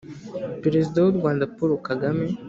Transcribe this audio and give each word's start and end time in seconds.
perezida 0.63 0.97
w'u 1.03 1.17
rwanda, 1.19 1.43
paul 1.55 1.71
kagame, 1.89 2.25